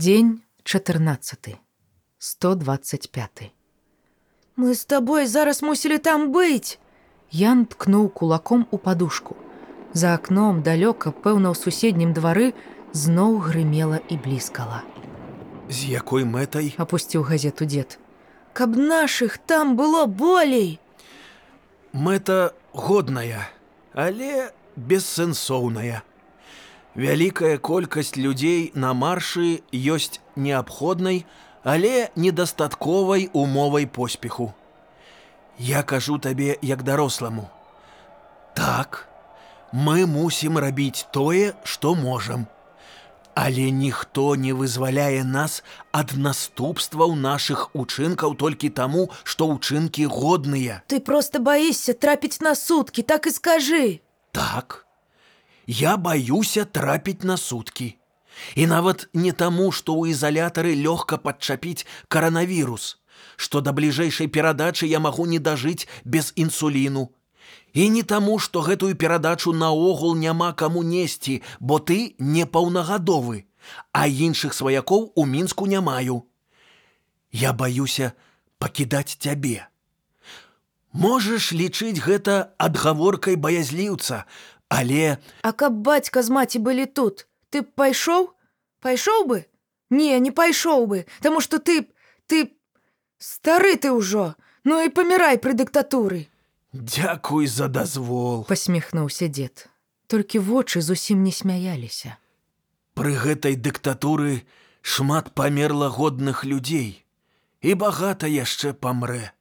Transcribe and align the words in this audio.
Дзень 0.00 0.40
14. 0.64 1.56
125. 2.18 3.52
Мы 4.56 4.74
з 4.74 4.84
табой 4.84 5.26
зараз 5.26 5.60
мусілі 5.62 5.98
там 5.98 6.32
быць. 6.32 6.80
Ян 7.28 7.66
ткнуў 7.66 8.08
кулаком 8.08 8.64
у 8.70 8.78
падушку. 8.78 9.36
За 9.92 10.14
акном 10.16 10.64
далёка, 10.64 11.12
пэўна, 11.12 11.52
ў 11.52 11.54
суседнім 11.54 12.16
двары 12.16 12.56
зноў 12.96 13.44
грымела 13.44 14.00
і 14.08 14.16
бліскала. 14.24 14.80
З 15.68 16.00
якой 16.00 16.24
мэтай? 16.24 16.72
Апусціў 16.80 17.20
газету 17.20 17.68
дзед. 17.68 18.00
Каб 18.56 18.80
нашых 18.80 19.36
там 19.36 19.76
было 19.76 20.06
болей. 20.08 20.80
Мэта 21.92 22.56
годная, 22.72 23.52
але 23.92 24.48
бессэнсоўная. 24.76 26.00
Вялікая 26.96 27.58
колькасць 27.58 28.16
людзей 28.16 28.72
на 28.74 28.90
маршы 28.94 29.62
ёсць 29.72 30.18
неабходнай, 30.34 31.24
але 31.62 32.10
недастатковай 32.16 33.30
умовай 33.32 33.86
поспеху. 33.86 34.52
Я 35.58 35.82
кажу 35.82 36.18
табе 36.18 36.58
як 36.62 36.82
даросламу. 36.82 37.48
Так, 38.54 39.06
мы 39.72 40.06
мусім 40.06 40.58
рабіць 40.58 41.06
тое, 41.12 41.54
што 41.62 41.94
можам. 41.94 42.46
Але 43.34 43.70
ніхто 43.70 44.34
не 44.34 44.52
вызваляе 44.52 45.22
нас 45.22 45.62
ад 45.92 46.16
наступстваў 46.18 47.14
нашых 47.14 47.70
учынкаў 47.72 48.34
толькі 48.34 48.74
таму, 48.74 49.06
што 49.22 49.46
ўчынкі 49.54 50.10
годныя. 50.10 50.82
Ты 50.90 50.98
просто 50.98 51.38
баішся 51.38 51.94
трапіць 51.94 52.42
на 52.42 52.58
суткі, 52.58 53.06
так 53.06 53.30
і 53.30 53.30
скажы. 53.30 54.00
Так, 54.32 54.89
я 55.70 55.96
баюся 55.96 56.64
трапіць 56.64 57.22
на 57.22 57.36
суткі. 57.36 57.94
І 58.56 58.66
нават 58.66 59.08
не 59.14 59.30
таму, 59.32 59.70
што 59.70 59.94
ў 59.94 60.10
ізалятары 60.10 60.74
лёгка 60.74 61.18
падчапіць 61.22 61.86
каранавірус, 62.08 62.98
што 63.36 63.60
да 63.60 63.70
бліжэйшай 63.70 64.26
перадачы 64.26 64.90
я 64.90 64.98
магу 64.98 65.26
не 65.30 65.38
дажыць 65.38 65.86
без 66.04 66.32
інсуліну. 66.34 67.10
І 67.72 67.86
не 67.94 68.02
таму, 68.02 68.38
што 68.42 68.66
гэтую 68.66 68.98
перадачу 68.98 69.52
наогул 69.52 70.16
няма 70.18 70.52
каму 70.52 70.82
несці, 70.82 71.42
бо 71.60 71.78
ты 71.78 72.16
непаўнагадовы, 72.18 73.46
а 73.92 74.08
іншых 74.10 74.54
сваякоў 74.54 75.12
у 75.14 75.26
мінску 75.26 75.70
не 75.70 75.80
маю. 75.80 76.26
Я 77.30 77.52
баюся 77.52 78.12
пакідаць 78.58 79.22
цябе. 79.22 79.70
Можаш 80.90 81.52
лічыць 81.54 82.02
гэта 82.02 82.50
адгаворкай 82.58 83.38
баязліўца, 83.38 84.26
але 84.70 85.18
А 85.42 85.52
каб 85.52 85.82
бацька 85.84 86.22
з 86.22 86.30
маці 86.30 86.58
былі 86.62 86.86
тут, 86.86 87.26
ты 87.50 87.60
б 87.62 87.68
пайшоў? 87.74 88.30
Пайшоў 88.80 89.26
бы? 89.26 89.38
Не, 89.90 90.16
не 90.22 90.30
пайшоў 90.30 90.86
бы, 90.86 91.04
таму 91.20 91.42
што 91.42 91.58
ты 91.58 91.90
ты 92.30 92.54
стары 93.18 93.74
ты 93.76 93.90
ўжо, 93.90 94.38
ну 94.64 94.78
і 94.80 94.88
памірай 94.88 95.36
пры 95.42 95.52
дыктатуры. 95.58 96.30
дзякуй 96.72 97.46
за 97.46 97.66
дазвол. 97.68 98.44
Пасміхнуўся 98.46 99.26
дзед. 99.26 99.66
Толькі 100.06 100.38
вочы 100.38 100.80
зусім 100.80 101.22
не 101.26 101.32
смяяліся. 101.34 102.16
Пры 102.94 103.14
гэтай 103.18 103.54
дыктатуры 103.58 104.46
шмат 104.82 105.34
памерла 105.34 105.90
годных 105.90 106.44
людзей 106.46 107.02
і 107.60 107.74
багата 107.74 108.30
яшчэ 108.30 108.72
памрэ. 108.72 109.34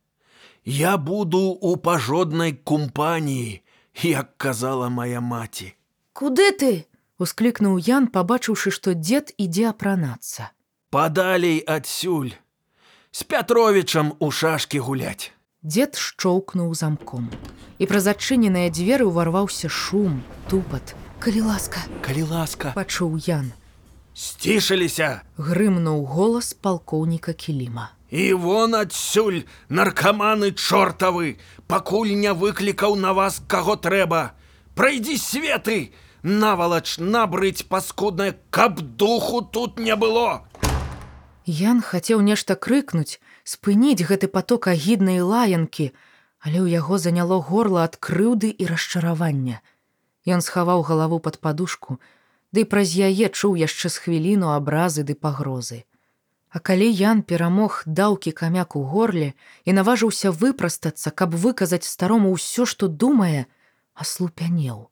Я 0.66 0.98
буду 0.98 1.40
у 1.62 1.78
пажоднай 1.78 2.54
компаніі, 2.54 3.62
як 4.04 4.38
казала 4.38 4.90
моя 4.90 5.22
маці. 5.22 5.74
Куды 6.14 6.52
ты? 6.52 6.86
Усклікнуў 7.20 7.80
Ян, 7.84 8.08
пабачыўшы, 8.08 8.72
што 8.72 8.94
дзед 8.96 9.34
ідзе 9.38 9.70
апранацца. 9.70 10.52
Падалей 10.90 11.60
адсюль. 11.60 12.32
З 13.12 13.24
Пятровічам 13.24 14.14
у 14.20 14.32
шашкі 14.32 14.80
гуляць. 14.80 15.32
Дзед 15.64 15.96
шчоўкнуў 16.00 16.74
замком. 16.74 17.28
І 17.80 17.86
праз 17.92 18.08
адчыненыя 18.08 18.72
дзверы 18.72 19.04
ўварваўся 19.12 19.68
шум, 19.68 20.24
тупат. 20.48 20.96
Калі 21.20 21.42
ласка, 21.52 21.84
Калі 22.02 22.24
ласка, 22.24 22.72
пачуў 22.76 23.20
Ян. 23.28 23.52
сцішыліся. 24.16 25.22
Грымнуў 25.38 26.06
голас 26.08 26.54
палкоўніка 26.54 27.34
кіліма. 27.34 27.92
І 28.10 28.34
вон 28.34 28.74
адсюль 28.74 29.46
наркаманы 29.70 30.52
чортавы, 30.58 31.38
пакуль 31.68 32.18
не 32.18 32.34
выклікаў 32.34 32.96
на 32.96 33.14
вас 33.14 33.42
каго 33.48 33.76
трэба. 33.78 34.34
Прайдзі 34.74 35.18
светы, 35.22 35.94
навалач 36.24 36.98
набрыць 36.98 37.70
паскуднае, 37.70 38.34
каб 38.50 38.82
духу 38.82 39.42
тут 39.42 39.78
не 39.78 39.96
было. 39.96 40.46
Ян 41.46 41.82
хацеў 41.82 42.22
нешта 42.22 42.56
крыкнуць, 42.56 43.22
спыніць 43.44 44.06
гэты 44.06 44.28
поток 44.28 44.68
агіднай 44.68 45.22
лаянкі, 45.22 45.94
але 46.42 46.66
ў 46.66 46.82
яго 46.82 46.98
заняло 46.98 47.42
горла 47.42 47.86
ад 47.90 47.98
крыўды 47.98 48.50
і 48.50 48.66
расчаравання. 48.70 49.62
Ён 50.26 50.42
схаваў 50.42 50.82
галаву 50.82 51.20
пад 51.20 51.38
падушку, 51.42 52.02
ды 52.54 52.66
праз 52.66 52.94
яе 52.98 53.30
чуў 53.30 53.54
яшчэ 53.58 53.90
з 53.90 53.98
хвіліну 54.02 54.54
абразы 54.58 55.06
ды 55.06 55.14
пагрозы. 55.14 55.89
А 56.50 56.60
калі 56.60 56.90
Ян 56.90 57.22
перамог 57.22 57.84
даўкі 57.86 58.32
камяк 58.34 58.76
у 58.76 58.82
горле 58.84 59.34
і 59.66 59.74
наважыўся 59.78 60.32
выпрастацца, 60.34 61.12
каб 61.14 61.36
выказаць 61.36 61.86
старому 61.86 62.34
ўсё, 62.34 62.66
што 62.66 62.88
думае, 62.90 63.46
аслупянеў. 63.94 64.90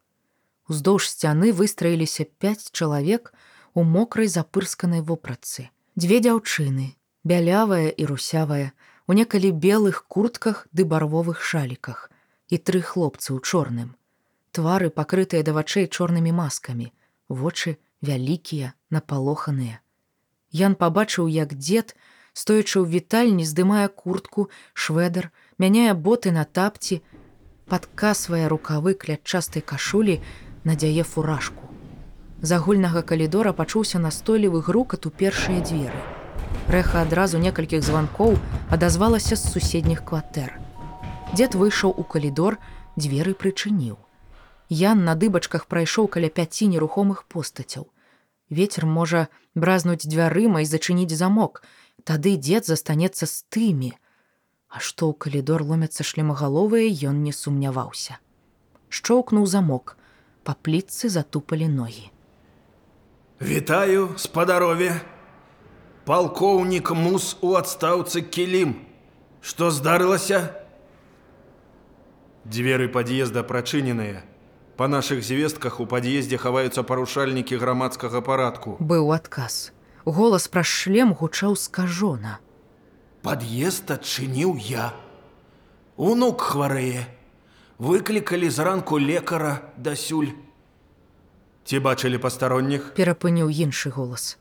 Уздоўж 0.70 1.10
сцяны 1.10 1.50
выстраіліся 1.54 2.28
пяць 2.38 2.70
чалавек 2.70 3.34
у 3.74 3.84
мокрай 3.84 4.28
запырсканай 4.28 5.02
вопратцы. 5.02 5.70
Дзве 5.98 6.20
дзяўчыны, 6.22 6.94
бялявая 7.24 7.90
і 7.90 8.06
русявая, 8.06 8.74
у 9.08 9.18
некалі 9.18 9.50
белых 9.52 10.06
куртках 10.06 10.68
ды 10.72 10.86
барвовых 10.86 11.42
шаліках 11.42 12.12
і 12.54 12.58
тры 12.58 12.82
хлопцы 12.86 13.34
ў 13.34 13.42
чорным. 13.42 13.96
Твары 14.52 14.94
пакрытыя 14.94 15.42
да 15.48 15.58
вачэй 15.58 15.88
чорнымі 15.88 16.36
маскамі, 16.38 16.92
вочы 17.30 17.78
вялікія, 18.02 18.74
напалоханыя. 18.94 19.82
Ян 20.52 20.76
пабачыў, 20.76 21.28
як 21.28 21.54
дзед, 21.54 21.96
стоячы 22.34 22.80
ў 22.80 22.86
вітальні, 22.88 23.44
здымае 23.44 23.88
куртку, 23.90 24.50
шведар, 24.74 25.32
мяняе 25.58 25.94
боты 25.94 26.32
на 26.32 26.46
тапці, 26.46 27.02
падкасвае 27.68 28.48
рукавы 28.48 28.94
клятчастай 28.94 29.62
кашулі, 29.62 30.22
надзяе 30.64 31.04
фуражку. 31.04 31.68
З 32.42 32.62
агульнага 32.62 33.02
калідора 33.02 33.52
пачуўся 33.52 34.00
настойлівы 34.00 34.62
грукат 34.62 35.06
у 35.06 35.10
першыя 35.10 35.60
дзверы. 35.60 36.00
Рэха 36.70 37.02
адразу 37.02 37.40
некалькіх 37.42 37.84
званкоў 37.84 38.38
адазвалася 38.70 39.36
з 39.36 39.52
суседніх 39.52 40.04
кватэр. 40.06 40.54
Дзед 41.34 41.56
выйшаў 41.56 41.92
у 41.92 42.04
калідор, 42.04 42.60
дзверы 42.96 43.34
прычыніў. 43.34 43.98
Ян 44.70 45.04
на 45.04 45.16
дыбачках 45.16 45.66
прайшоў 45.66 46.08
каля 46.08 46.30
пяці 46.30 46.68
нерухомых 46.72 47.24
постацяў. 47.28 47.88
Вецер 48.50 48.86
можа 48.86 49.28
бразнуць 49.56 50.08
дзвярыма 50.08 50.62
і 50.64 50.70
зачыніць 50.70 51.16
замок. 51.16 51.64
Тады 52.04 52.38
дзед 52.38 52.66
застанецца 52.66 53.28
з 53.28 53.44
тымі. 53.52 53.92
А 54.72 54.80
што 54.80 55.12
ў 55.12 55.14
калідор 55.20 55.64
ломяцца 55.64 56.04
шлемагаловыя, 56.04 56.88
ён 57.12 57.24
не 57.24 57.34
сумняваўся. 57.36 58.20
Шчоўкнуў 58.88 59.48
замок, 59.48 59.98
па 60.44 60.56
плітцы 60.56 61.12
затупалі 61.12 61.68
ногі. 61.68 62.08
Вітаю, 63.42 64.16
спадарове. 64.18 64.96
Палкоўнік 66.08 66.92
мус 66.96 67.36
у 67.44 67.60
адстаўцы 67.60 68.24
кілім. 68.24 68.80
Што 69.44 69.72
здарылася? 69.76 70.56
Дзверы 72.48 72.88
пад'езда 72.88 73.44
прачыненыя. 73.44 74.24
Па 74.78 74.88
нашых 74.88 75.24
звестках 75.26 75.80
у 75.82 75.88
пад'ездзе 75.90 76.38
хаваюцца 76.38 76.84
парушальнікі 76.86 77.58
грамадскага 77.58 78.22
парадку. 78.22 78.78
Быў 78.78 79.10
адказ. 79.16 79.74
Голас 80.06 80.46
праз 80.48 80.70
шлем 80.70 81.18
гучаў 81.18 81.58
скажона. 81.58 82.38
Пад'езд 83.26 83.90
адчыніў 83.90 84.54
я. 84.62 84.94
Унук 85.98 86.46
хварэе. 86.54 87.10
Выклікалі 87.82 88.54
зранку 88.54 89.02
лекара 89.02 89.66
дасюль. 89.82 90.38
Ці 91.66 91.82
бачылі 91.82 92.22
пастаронніх? 92.22 92.94
Перапыніў 92.94 93.50
іншы 93.50 93.90
голас. 93.90 94.38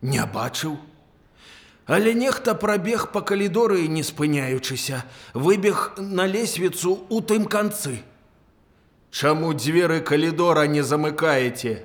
Не 0.00 0.24
бачыў. 0.24 0.80
Але 1.84 2.16
нехта 2.16 2.56
прабег 2.56 3.12
па 3.12 3.20
калідоры, 3.20 3.84
не 3.88 4.00
спыняючыся, 4.00 5.04
выбег 5.36 5.92
на 6.00 6.24
лесвіцу 6.24 7.04
ў 7.12 7.20
тым 7.20 7.44
канцы. 7.44 8.00
Чаму 9.10 9.52
дзверы 9.54 10.00
калідора 10.00 10.66
не 10.66 10.82
замыкаеце? 10.82 11.82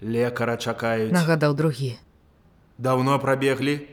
Лекара 0.00 0.56
чакаюць. 0.56 1.12
Нагадаў 1.12 1.54
другі. 1.54 1.98
Даўно 2.78 3.18
прабеглі? 3.18 3.86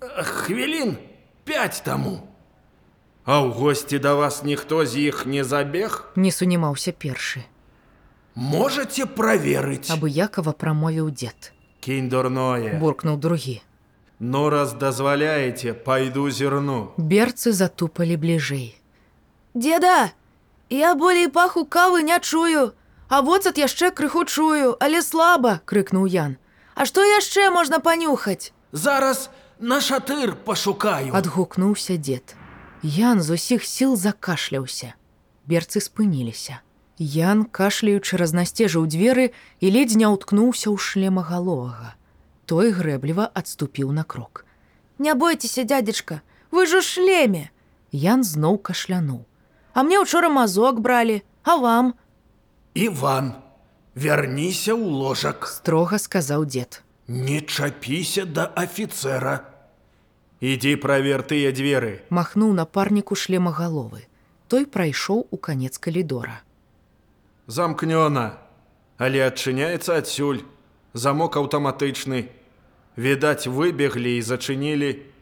Хвілін 0.00 0.96
пяць 1.44 1.80
таму. 1.82 2.22
А 3.24 3.40
ў 3.40 3.50
госці 3.56 3.98
да 3.98 4.14
вас 4.14 4.42
ніхто 4.44 4.84
з 4.84 5.08
іх 5.10 5.24
не 5.26 5.44
забег? 5.44 6.12
Не 6.14 6.30
сунімаўся 6.30 6.92
першы. 6.92 7.42
Можаце 8.34 9.06
праверыць. 9.06 9.88
Абыякова 9.94 10.52
прамовіў 10.52 11.08
дзед. 11.10 11.52
Кинь 11.80 12.08
дурное. 12.08 12.78
буркнуў 12.78 13.16
другі. 13.16 13.62
Ну, 14.18 14.50
раз 14.50 14.72
дозволяете, 14.72 15.74
пойду 15.74 16.30
зерну. 16.30 16.92
Берцы 16.98 17.52
затупалі 17.52 18.16
бліжэй. 18.16 18.74
Деда, 19.54 20.12
я 20.74 20.94
болей 20.94 21.28
паху 21.28 21.64
кавы 21.64 22.02
не 22.02 22.18
чую, 22.20 22.74
а 23.08 23.22
воцат 23.22 23.58
яшчэ 23.58 23.90
крыху 23.90 24.24
чую, 24.24 24.76
але 24.80 25.02
слаба. 25.02 25.60
крыкнуў 25.64 26.06
Ян. 26.06 26.36
А 26.74 26.84
што 26.84 27.04
яшчэ 27.04 27.50
можна 27.50 27.78
панюхаць? 27.78 28.52
Зараз 28.72 29.30
на 29.58 29.80
шатыр 29.80 30.34
пошукаю. 30.34 31.14
адгукнуўся 31.14 31.96
дзед. 31.96 32.34
Ян 32.82 33.22
з 33.22 33.38
усіх 33.38 33.64
сіл 33.64 33.96
закашляўся. 33.96 34.94
Берцы 35.46 35.80
спыніліся. 35.80 36.60
Ян, 36.98 37.44
кашляючы, 37.44 38.16
разнасцежыў 38.16 38.86
дзверы 38.86 39.32
і 39.60 39.66
ледзь 39.70 39.96
не 39.96 40.06
ўткнуўся 40.06 40.70
ў 40.70 40.78
шлемагаловага. 40.78 41.94
Той 42.46 42.70
грэбліва 42.70 43.30
адступіў 43.34 43.90
на 43.92 44.04
крок. 44.04 44.44
Не 44.98 45.14
бойцеся, 45.14 45.64
дядзечка, 45.64 46.22
вы 46.50 46.66
ж 46.66 46.78
у 46.78 46.82
шлеме. 46.82 47.50
Ян 47.90 48.22
зноў 48.22 48.58
кашлянуў. 48.58 49.26
А 49.74 49.82
мне 49.82 49.98
учора 49.98 50.28
мазок 50.28 50.80
бралі, 50.80 51.22
а 51.42 51.56
вам? 51.56 51.94
Иван, 52.74 53.34
вернися 53.94 54.74
ў 54.74 54.86
ложак. 54.86 55.46
Строга 55.50 55.98
сказаў 55.98 56.46
дзед. 56.46 56.82
Не 57.10 57.42
чапіся 57.42 58.24
да 58.24 58.46
офіцера. 58.54 59.50
Ідзі 60.38 60.78
правер 60.78 61.26
тыя 61.26 61.50
дзверы. 61.50 62.06
Махнуў 62.10 62.54
напарніку 62.54 63.18
шлемагаловы. 63.18 64.06
Той 64.46 64.66
прайшоў 64.66 65.26
у 65.30 65.36
канец 65.36 65.78
калідора. 65.78 66.46
Замкнёна, 67.50 68.38
але 68.98 69.26
адчыняецца 69.26 69.98
адсюль. 69.98 70.46
Замок 70.94 71.34
аўтаматычны. 71.34 72.30
Відаць, 72.94 73.50
выбеглі 73.50 74.18
і 74.18 74.22
зачынілі. 74.22 75.13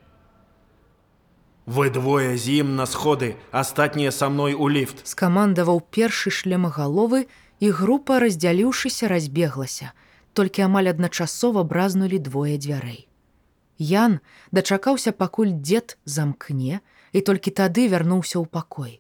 Вы 1.67 1.91
двое 1.91 2.37
з 2.37 2.62
ім 2.62 2.75
на 2.76 2.87
сходы, 2.87 3.37
астатнія 3.53 4.11
са 4.11 4.29
мной 4.29 4.55
у 4.55 4.67
ліфт. 4.69 5.06
скамандаваў 5.06 5.79
першы 5.94 6.31
шлемагаловы 6.31 7.29
і 7.61 7.70
група 7.70 8.19
раздзяліўшыся 8.19 9.06
разбеглася. 9.06 9.93
Толькі 10.32 10.67
амаль 10.67 10.91
адначасова 10.91 11.62
бразнулі 11.62 12.19
двое 12.19 12.59
дзвярэй. 12.59 13.06
Ян 13.79 14.19
дачакаўся 14.50 15.12
пакуль 15.12 15.55
дзед 15.55 15.99
замкне 16.05 16.81
і 17.12 17.20
толькі 17.20 17.55
тады 17.55 17.87
вярнуўся 17.87 18.43
ў 18.43 18.47
пакой. 18.50 18.99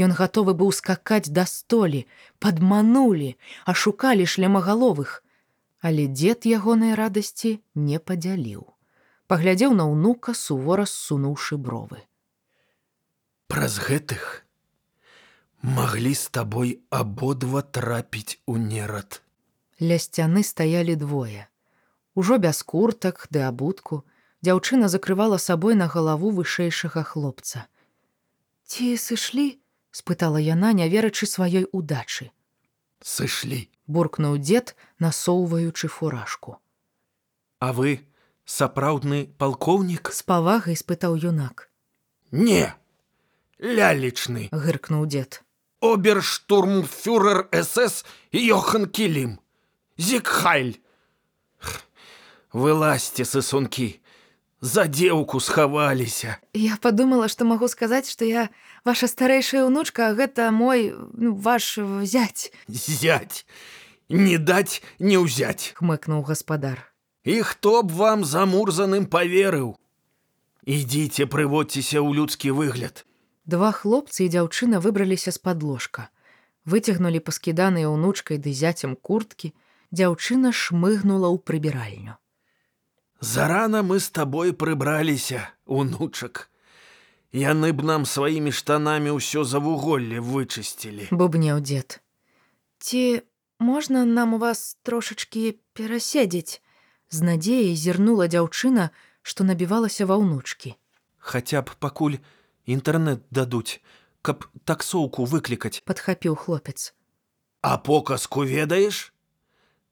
Ён 0.00 0.16
гатовы 0.16 0.54
быў 0.54 0.72
скакаць 0.72 1.28
да 1.28 1.44
столі 1.44 2.06
падманулі 2.38 3.36
ашукалі 3.66 4.24
шлемагаловых 4.24 5.22
але 5.80 6.08
дзед 6.08 6.46
ягонай 6.46 6.94
радасці 6.98 7.60
не 7.74 7.98
падзяліў 7.98 8.77
паглядзеў 9.28 9.76
на 9.78 9.88
ўнука 9.92 10.34
сувора 10.34 10.88
ссунуўшы 10.88 11.56
бровы 11.56 12.04
Праз 13.48 13.78
гэтых 13.80 14.48
маглі 15.62 16.14
з 16.14 16.28
табой 16.28 16.80
абодва 16.90 17.62
трапіць 17.62 18.38
у 18.46 18.56
нерад. 18.56 19.22
Ля 19.80 19.98
сцяны 19.98 20.42
стаялі 20.42 20.94
двое. 20.94 21.48
Ужо 22.14 22.38
без 22.38 22.62
куртак 22.62 23.26
ды 23.30 23.42
абутку 23.46 24.04
дзяўчына 24.42 24.88
закрывала 24.88 25.38
сабой 25.38 25.74
на 25.74 25.88
галаву 25.88 26.30
вышэйшага 26.30 27.02
хлопца. 27.02 27.66
Ці 28.64 28.96
сышлі? 28.96 29.58
спытала 29.90 30.38
яна, 30.38 30.72
не 30.72 30.88
верачы 30.88 31.26
сваёй 31.26 31.66
удачы. 31.72 32.30
Сышлі. 33.02 33.70
буркнуў 33.86 34.38
дзед, 34.38 34.76
насоўваючы 34.98 35.88
фуражку. 35.88 36.58
А 37.58 37.72
вы 37.72 38.04
сапраўдны 38.48 39.28
палкоўнік? 39.36 40.08
З 40.08 40.22
павагай 40.24 40.76
спытаў 40.80 41.20
юнак. 41.20 41.68
Не. 42.32 42.72
Лялечны. 43.60 44.48
гыркнуў 44.52 45.04
дзед. 45.06 45.44
Оберштурмфюрер 45.80 47.46
СС 47.52 48.04
Йохан 48.32 48.88
Кілім. 48.88 49.38
Зікхайль. 49.98 50.80
Вылазьте, 52.52 53.28
сысункі. 53.28 54.00
За 54.60 54.88
дзеўку 54.90 55.38
схаваліся. 55.40 56.38
Я 56.52 56.76
подумала, 56.82 57.28
што 57.28 57.44
магу 57.44 57.68
сказаць, 57.68 58.10
што 58.10 58.24
я 58.24 58.48
ваша 58.84 59.06
старэйшая 59.06 59.62
ўнучка, 59.68 60.10
а 60.10 60.14
гэта 60.18 60.50
мой 60.50 60.96
ну, 61.14 61.34
ваш 61.36 61.78
зять. 62.02 62.50
Зять. 62.66 63.46
Не 64.08 64.38
даць, 64.38 64.82
не 64.98 65.14
ўзяць. 65.14 65.76
хмыкнуў 65.78 66.26
гаспадар. 66.26 66.87
І 67.24 67.42
хто 67.42 67.82
б 67.82 67.92
вам 67.92 68.24
замурзаным 68.24 69.06
поверыў? 69.06 69.74
Ідзіце, 70.68 71.26
прыводзьцеся 71.26 71.98
ў 72.04 72.14
людскі 72.14 72.52
выгляд. 72.52 73.04
Два 73.48 73.72
хлопцы 73.72 74.28
і 74.28 74.30
дзяўчына 74.32 74.78
выбраліся 74.84 75.32
з-пад 75.32 75.64
ложка. 75.64 76.12
Выцягнулі 76.68 77.24
паскіданыя 77.24 77.88
ўнучкай 77.88 78.36
ды 78.36 78.52
зяцем 78.52 78.92
курткі, 78.94 79.56
дзяўчына 79.90 80.52
шмыгнула 80.52 81.32
ў 81.32 81.40
прыбіральню. 81.40 82.20
Зарана 83.20 83.82
мы 83.82 83.98
з 83.98 84.12
табой 84.12 84.52
прыбраліся, 84.52 85.48
унучак. 85.64 86.52
Яны 87.32 87.72
б 87.72 87.82
нам 87.82 88.04
сваімі 88.04 88.52
штанамі 88.52 89.16
ўсё 89.16 89.42
завуголле 89.44 90.20
вычысцілі. 90.20 91.08
Бубнеў 91.10 91.60
дзед. 91.60 92.00
Ці 92.78 93.24
можна 93.58 94.04
нам 94.04 94.36
у 94.36 94.38
вас 94.38 94.78
трошачкі 94.84 95.58
пераседзець? 95.74 96.62
З 97.10 97.24
надзеяй 97.24 97.74
зірнула 97.74 98.28
дзяўчына, 98.28 98.90
што 99.22 99.44
набівалася 99.44 100.04
ва 100.04 100.20
ўнучкі. 100.20 100.76
Хаця 101.18 101.64
б 101.64 101.72
пакуль 101.80 102.20
інтэрнэт 102.68 103.24
дадуць, 103.32 103.80
каб 104.20 104.44
таксоўку 104.68 105.24
выклікаць. 105.24 105.80
Падхапіў 105.88 106.36
хлопец. 106.36 106.92
А 107.62 107.78
показку 107.78 108.44
ведаеш? 108.44 109.12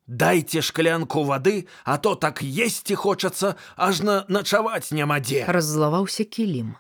Дайце 0.07 0.63
шклянку 0.63 1.25
вады, 1.25 1.67
а 1.85 1.99
то 1.99 2.15
так 2.15 2.43
есці 2.43 2.95
хочацца, 2.95 3.57
ажна 3.77 4.25
начаваць 4.29 4.93
няма 4.93 5.19
дзе. 5.19 5.43
Раззлаваўся 5.49 6.23
кілім. 6.25 6.77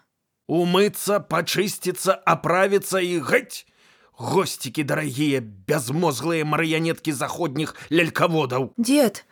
Умыцца, 0.47 1.19
пачысціцца, 1.19 2.15
аправіцца 2.23 3.03
і 3.03 3.19
гаць. 3.19 3.67
Госцікі 4.15 4.85
дарагія, 4.87 5.41
бязмозглыя 5.43 6.47
марыянеткі 6.47 7.12
заходніх 7.12 7.75
лялькаводаў. 7.91 8.71
Дед, 8.79 9.27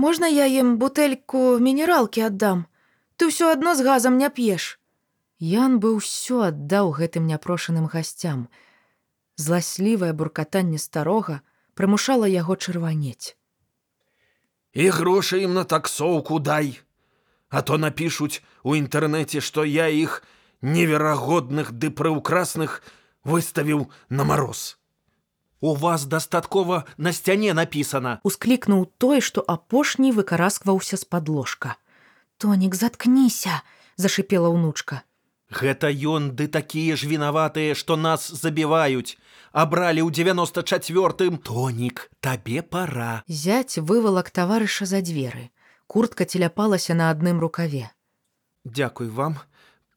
можна 0.00 0.28
я 0.32 0.48
ім 0.48 0.76
бутэльку 0.80 1.60
мінералкі 1.60 2.24
аддам? 2.32 2.64
Ты 3.20 3.28
ўсё 3.28 3.52
адно 3.52 3.76
з 3.76 3.84
газам 3.84 4.16
не 4.16 4.32
п'еш. 4.32 4.80
Ян 5.40 5.76
бы 5.84 5.92
ўсё 6.00 6.48
аддаў 6.48 6.96
гэтым 6.96 7.28
няпрошаным 7.28 7.84
гасцям. 7.92 8.48
Зласлівае 9.36 10.12
буркатанне 10.16 10.80
старога 10.80 11.40
прымушала 11.76 12.24
яго 12.28 12.56
чырванець. 12.56 13.36
І 14.72 14.88
грошы 14.96 15.44
ім 15.44 15.54
на 15.54 15.64
таксоўку 15.64 16.40
дай. 16.40 16.80
А 17.50 17.60
то 17.62 17.76
напішуць 17.76 18.40
у 18.62 18.76
інтэрнэце, 18.80 19.40
што 19.44 19.64
я 19.64 19.88
іх 19.92 20.22
неверагодных 20.62 21.72
ды 21.72 21.90
прыўкрасных 21.90 22.80
выставіў 23.24 23.90
на 24.08 24.24
мароз. 24.24 24.79
У 25.60 25.74
вас 25.74 26.04
дастаткова 26.04 26.84
на 26.96 27.12
сцяне 27.12 27.52
напісана. 27.54 28.20
Усклікнуў 28.24 28.86
той, 28.98 29.20
што 29.20 29.44
апошні 29.44 30.12
выкараскваўся 30.12 30.96
з-пад 30.96 31.28
ложка. 31.28 31.76
Тонік, 32.40 32.74
заткніся, 32.74 33.60
зашипела 33.96 34.48
ўнучка. 34.48 35.04
Гэта 35.50 35.90
ён 35.90 36.30
ды 36.38 36.46
такія 36.46 36.96
ж 36.96 37.10
вінаватыя, 37.10 37.74
што 37.74 37.98
нас 37.98 38.30
забіваюць. 38.30 39.18
Абралі 39.52 40.06
ў 40.06 40.14
94-м 40.14 41.36
тонік, 41.42 42.08
табе 42.22 42.62
пора. 42.62 43.26
Зяць 43.26 43.82
вывалак 43.82 44.30
таварыша 44.30 44.86
за 44.86 45.02
дзверы. 45.02 45.50
Куртка 45.90 46.24
теляпалася 46.24 46.94
на 46.94 47.10
адным 47.10 47.42
рукаве. 47.42 47.90
Дзякуй 48.64 49.10
вам, 49.10 49.42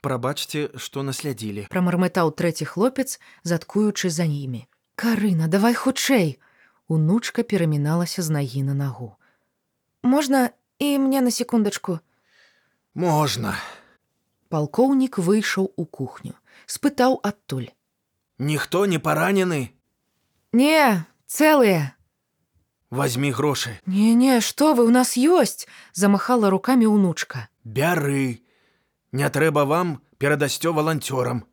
прабачце, 0.01 0.73
што 0.75 1.05
наслядзілі. 1.05 1.69
Прамармытаў 1.69 2.33
трэці 2.33 2.65
хлопец, 2.65 3.21
заткуючы 3.45 4.09
за 4.09 4.25
імі. 4.25 4.65
Карына, 4.95 5.47
давай 5.47 5.73
хутчэй. 5.73 6.39
Унучка 6.87 7.43
пераміналася 7.43 8.21
з 8.21 8.29
нагі 8.29 8.63
на 8.63 8.73
нагу. 8.73 9.15
Можна 10.03 10.49
і 10.79 10.99
мне 10.99 11.21
на 11.21 11.31
секундачку. 11.31 11.99
Можна. 12.93 13.57
Палкоўнік 14.49 15.17
выйшаў 15.17 15.71
у 15.75 15.85
кухню, 15.85 16.37
спытаў 16.67 17.17
адтуль. 17.23 17.73
Ніхто 18.37 18.85
не 18.85 18.99
паранены. 18.99 19.73
Не, 20.51 21.05
цэлыя. 21.25 21.97
Возьми 22.93 23.31
грошы. 23.31 23.79
Не-не, 23.87 24.41
што 24.41 24.75
вы 24.77 24.85
у 24.85 24.91
нас 24.93 25.17
ёсць, 25.17 25.65
замахала 25.93 26.53
рукамі 26.53 26.85
ўнучка. 26.85 27.49
Бяры. 27.65 28.45
Не 29.11 29.29
трэба 29.33 29.65
вам 29.65 29.97
перадасцё 30.21 30.73
валанцёрам. 30.73 31.49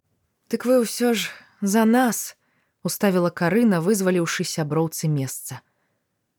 Дык 0.53 0.69
вы 0.69 0.85
ўсё 0.85 1.17
ж 1.17 1.33
за 1.65 1.89
нас, 1.89 2.37
уставіла 2.83 3.31
карына, 3.31 3.81
вызваліўшы 3.81 4.45
сяброўцы 4.45 5.09
месца. 5.09 5.61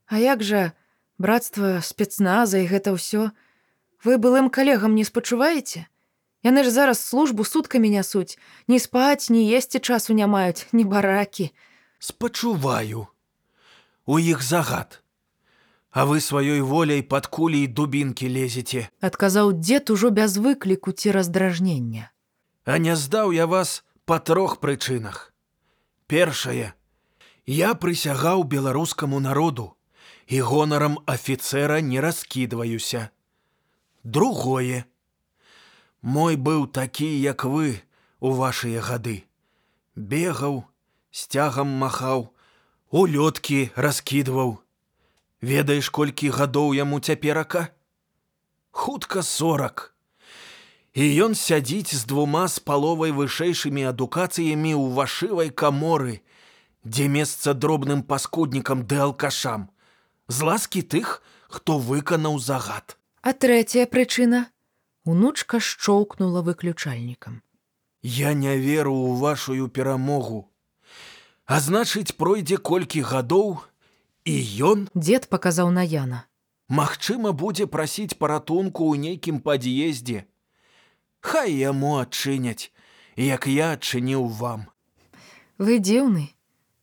А 0.07 0.17
як 0.19 0.43
жа 0.43 0.71
Братства, 1.21 1.85
спецназа 1.85 2.57
і 2.57 2.65
гэта 2.65 2.97
ўсё. 2.97 3.29
Вы 4.01 4.17
былым 4.17 4.49
калегам 4.49 4.97
не 4.97 5.05
спачуваеце? 5.05 5.85
Яны 6.41 6.65
ж 6.65 6.73
зараз 6.73 6.97
службу 6.97 7.45
суткамі 7.45 7.93
нясуць. 7.93 8.41
Ні 8.65 8.81
спаць, 8.81 9.29
ні 9.29 9.45
есці 9.45 9.77
часу 9.85 10.17
не 10.17 10.25
маюць, 10.25 10.65
ні 10.73 10.81
баракі. 10.81 11.53
Спачуваю. 12.01 13.05
У 14.09 14.17
іх 14.17 14.41
загад. 14.41 15.05
А 15.93 16.09
вы 16.09 16.17
сваёй 16.25 16.65
воляй 16.65 17.05
пад 17.05 17.29
кулі 17.29 17.61
і 17.61 17.67
дубінкі 17.67 18.25
лезеце. 18.25 18.89
адказаў 19.01 19.53
дзед 19.61 19.93
ужо 19.93 20.09
без 20.09 20.41
выкліку 20.41 20.91
ці 20.91 21.11
раздражнення. 21.11 22.09
А 22.65 22.81
не 22.81 22.95
здаў 22.95 23.29
я 23.29 23.45
вас 23.45 23.85
па 24.05 24.17
трох 24.17 24.57
прычынах. 24.57 25.30
Першае. 26.11 26.73
Я 27.47 27.71
прысягаў 27.73 28.43
беларускаму 28.43 29.19
народу 29.23 29.71
і 30.27 30.41
гонарам 30.47 30.97
афіцэра 31.07 31.79
не 31.79 32.01
раскідваюся. 32.03 33.09
Другое. 34.03 34.83
Мой 36.01 36.35
быў 36.35 36.67
такі, 36.67 37.07
як 37.07 37.45
вы 37.45 37.79
у 38.19 38.33
вашыя 38.35 38.83
гады. 38.83 39.23
Бегаў, 39.95 40.65
сцягам 41.11 41.71
махаў, 41.79 42.27
улёткі 42.91 43.71
раскідваў. 43.75 44.59
Ведаеш, 45.39 45.89
колькі 45.89 46.35
гадоў 46.35 46.75
яму 46.75 46.99
цяперака? 46.99 47.69
Хутка 48.71 49.23
сорак. 49.23 49.95
І 50.93 51.07
ён 51.23 51.35
сядзіць 51.39 51.95
з 51.95 52.03
двума 52.03 52.47
з 52.51 52.59
паловай 52.59 53.15
вышэйшымі 53.15 53.87
адукацыямі 53.95 54.75
ў 54.75 54.91
вашывай 54.91 55.49
каморы, 55.49 56.19
дзе 56.83 57.07
месца 57.07 57.53
дробным 57.55 58.03
паскуднікам 58.03 58.83
ды 58.83 58.99
алкашам, 58.99 59.69
з 60.27 60.43
ласкі 60.43 60.81
тых, 60.83 61.23
хто 61.47 61.79
выканаў 61.79 62.39
загад. 62.43 62.99
А 63.23 63.31
трэцяя 63.31 63.87
прычына 63.87 64.51
унучка 65.05 65.63
шчоўкнула 65.63 66.43
выключальнікам. 66.43 67.39
Я 68.03 68.33
не 68.33 68.57
веру 68.57 68.91
ў 68.91 69.15
вашую 69.15 69.67
перамогу. 69.69 70.49
А 71.45 71.59
значыць, 71.63 72.17
пройдзе 72.19 72.57
колькі 72.57 73.05
гадоў, 73.07 73.63
і 74.25 74.35
ён, 74.59 74.89
Дзед 74.95 75.29
паказаў 75.31 75.71
на 75.71 75.87
Яна. 75.87 76.27
магчыма, 76.67 77.31
будзе 77.31 77.67
прасіць 77.67 78.17
паратунку 78.19 78.91
ў 78.91 78.99
нейкім 78.99 79.39
пад'ездзе. 79.39 80.25
Хай 81.21 81.53
яму 81.53 82.01
адчыняць, 82.01 82.73
як 83.15 83.47
я 83.47 83.71
адчыніў 83.77 84.27
вам. 84.41 84.65
Вы 85.61 85.77
дзіўны, 85.77 86.33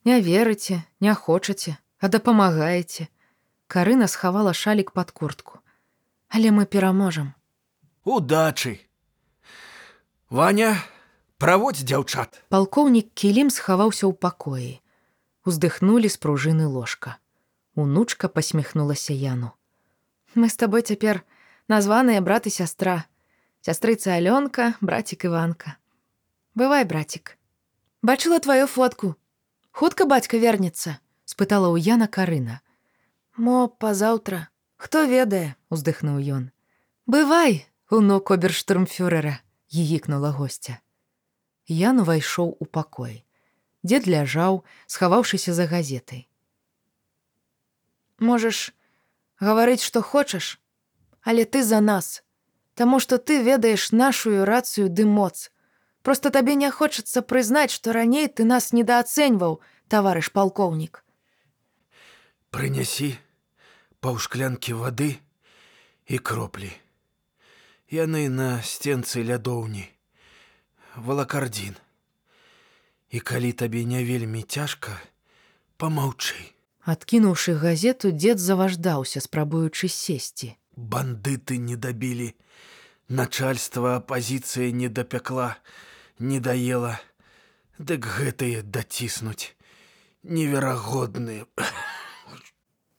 не 0.06 0.20
верыце, 0.22 0.82
не 1.00 1.14
хочаце, 1.14 1.76
а 1.98 2.08
дапамагаеце. 2.08 3.08
Карына 3.66 4.06
схавала 4.08 4.54
шалік 4.54 4.94
пад 4.96 5.10
куртку. 5.10 5.58
Але 6.28 6.50
мы 6.50 6.64
пераможам. 6.64 7.34
Удачы. 8.04 8.80
Ваня, 10.30 10.76
праводзь 11.36 11.84
дзяўчат. 11.84 12.40
Палкоўнік 12.48 13.12
кілім 13.12 13.50
схаваўся 13.50 14.06
ў 14.08 14.14
пакоі. 14.16 14.80
Уздыхнулі 15.44 16.08
з 16.08 16.16
пружыны 16.16 16.70
ложка. 16.70 17.18
Унучка 17.74 18.28
посміхнулася 18.28 19.12
Яну. 19.12 19.52
Мы 20.34 20.48
з 20.48 20.56
табой 20.56 20.86
цяпер 20.86 21.24
названыя 21.68 22.20
брат 22.20 22.46
і 22.46 22.52
сястра. 22.54 23.04
Сястрыца 23.60 24.14
Алёнка, 24.14 24.74
братик 24.80 25.24
Іванка. 25.24 25.76
Бывай, 26.54 26.84
братик. 26.84 27.38
Бачыла 28.02 28.38
тваю 28.38 28.66
фотку. 28.66 29.16
Хутка 29.70 30.06
бацька 30.06 30.38
вернецца, 30.38 30.98
спытала 31.24 31.66
ў 31.74 31.82
Яна 31.82 32.06
Карына. 32.06 32.62
Мо 33.36 33.66
пазаўтра. 33.66 34.48
Хто 34.78 35.04
ведае? 35.10 35.58
уздыхнуў 35.70 36.22
ён. 36.22 36.50
Бывай, 37.06 37.66
унук 37.90 38.30
оберштурмфюрера, 38.30 39.42
гігікнула 39.74 40.30
госця. 40.30 40.78
Ян 41.66 42.00
увайшоў 42.06 42.54
у 42.58 42.64
пакой. 42.64 43.26
Дзед 43.82 44.06
ляжаў, 44.06 44.62
схаваўшыся 44.86 45.54
за 45.54 45.66
газетай. 45.66 46.28
Можаш 48.18 48.70
гаварыць, 49.38 49.82
што 49.82 50.02
хочаш, 50.02 50.58
але 51.22 51.44
ты 51.44 51.62
за 51.62 51.80
нас, 51.80 52.22
Таму 52.78 53.00
што 53.02 53.18
ты 53.18 53.42
ведаеш 53.42 53.90
нашую 53.90 54.44
рацыю 54.46 54.86
ды 54.88 55.04
моц. 55.04 55.50
Проста 56.06 56.30
табе 56.30 56.54
не 56.54 56.70
хочацца 56.70 57.22
прызнаць, 57.26 57.74
што 57.74 57.90
раней 57.96 58.28
ты 58.28 58.44
нас 58.46 58.70
недаацэньваў, 58.72 59.58
таварыш 59.90 60.30
палкоўнік. 60.30 61.02
Прынясі 62.54 63.08
паўшклянкі 63.98 64.78
вады 64.78 65.08
і 66.06 66.22
кроплі. 66.22 66.70
Яны 67.90 68.28
на 68.30 68.62
сценцы 68.62 69.26
лядоўні. 69.26 69.82
Валакардзін. 70.94 71.74
І 73.10 73.18
калі 73.18 73.50
табе 73.58 73.82
не 73.90 74.04
вельмі 74.06 74.46
цяжка, 74.46 74.94
помаўчы. 75.82 76.38
Адкінуўшы 76.86 77.58
газету, 77.58 78.14
дзед 78.14 78.38
заваждаўся, 78.38 79.18
спрабуючы 79.18 79.90
сесці. 79.90 80.54
Бандыты 80.78 81.58
не 81.58 81.74
дабілі. 81.74 82.34
Начальства 83.08 83.96
апазіцыя 83.98 84.70
не 84.70 84.88
дапякла, 84.88 85.56
не 86.18 86.38
даела. 86.38 87.00
Дык 87.78 88.06
гэтыя 88.06 88.62
даціснуць. 88.62 89.58
Неверагодныя. 90.22 91.46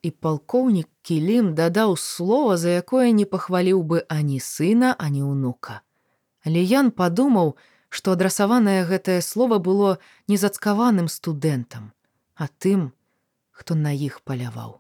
І 0.03 0.12
палкоўнік 0.12 0.89
кілім 1.07 1.55
дадаў 1.55 1.95
слова, 1.95 2.57
за 2.57 2.75
якое 2.83 3.12
не 3.15 3.24
пахваліў 3.24 3.79
бы 3.83 4.03
ані 4.12 4.39
сына, 4.43 4.91
ані 5.00 5.24
ўнука. 5.24 5.79
Але 6.43 6.59
Ян 6.59 6.91
падумаў, 6.91 7.55
што 7.88 8.12
адрасаванае 8.19 8.83
гэтае 8.91 9.21
слово 9.24 9.59
было 9.59 9.95
незацкаваным 10.27 11.07
студэнтам, 11.07 11.91
а 12.36 12.51
тым, 12.59 12.91
хто 13.51 13.75
на 13.75 13.95
іх 13.95 14.19
паляваў. 14.27 14.79